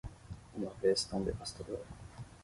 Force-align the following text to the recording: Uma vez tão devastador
Uma 0.57 0.71
vez 0.81 1.03
tão 1.03 1.21
devastador 1.23 1.79